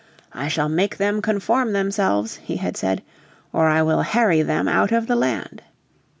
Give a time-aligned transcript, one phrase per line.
[0.33, 3.03] "I shall make them conform themselves," he had said,
[3.53, 5.61] "or I will harry them out of the land."